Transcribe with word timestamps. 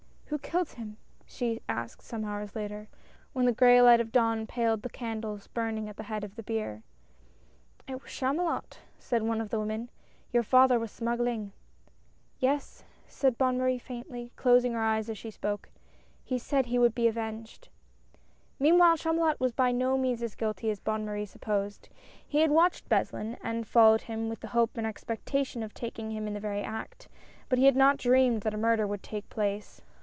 "Who 0.33 0.39
killed 0.39 0.71
him?" 0.71 0.95
she 1.25 1.61
asked, 1.67 2.01
some 2.01 2.23
hours 2.23 2.55
later, 2.55 2.87
when 3.33 3.45
the 3.45 3.51
gray 3.51 3.81
light 3.81 3.99
of 3.99 4.13
dawn 4.13 4.47
paled 4.47 4.81
the 4.81 4.87
candles 4.89 5.47
burning 5.47 5.89
at 5.89 5.97
the 5.97 6.03
head 6.03 6.23
of 6.23 6.37
the 6.37 6.43
bier." 6.43 6.83
It 7.89 8.01
was 8.01 8.09
Chamulot," 8.13 8.77
said 8.97 9.23
one 9.23 9.41
of 9.41 9.49
the 9.49 9.59
women;" 9.59 9.89
your 10.31 10.41
father 10.43 10.79
was 10.79 10.89
smuggling."" 10.89 11.51
Yes," 12.47 12.85
said 13.09 13.37
Bonne 13.37 13.57
Marie 13.57 13.77
faintly, 13.77 14.31
closing 14.37 14.71
her 14.71 14.79
eyes 14.79 15.09
as 15.09 15.17
she 15.17 15.31
spoke," 15.31 15.69
he 16.23 16.39
said 16.39 16.67
he 16.67 16.79
would 16.79 16.95
be 16.95 17.09
avenged!" 17.09 17.67
Meanwhile, 18.57 18.95
Chamulot 18.95 19.37
was 19.37 19.51
by 19.51 19.73
no 19.73 19.97
means 19.97 20.23
as 20.23 20.35
guilty 20.35 20.69
as 20.69 20.79
Bonne 20.79 21.03
Marie 21.05 21.25
supposed. 21.25 21.89
He 22.25 22.39
had 22.39 22.51
watched 22.51 22.87
Beslin, 22.87 23.35
and 23.43 23.67
followed 23.67 24.03
him 24.03 24.29
with 24.29 24.39
the 24.39 24.47
hope 24.55 24.77
and 24.77 24.85
the 24.85 24.89
expectation 24.89 25.61
of 25.61 25.73
taking 25.73 26.11
him 26.11 26.25
in 26.25 26.33
the 26.33 26.39
very 26.39 26.61
act; 26.63 27.09
but 27.49 27.59
he 27.59 27.65
had 27.65 27.75
not 27.75 27.97
dreamed 27.97 28.43
that 28.43 28.53
a 28.53 28.57
murder 28.57 28.87
could 28.87 29.03
take 29.03 29.27
place. 29.29 29.81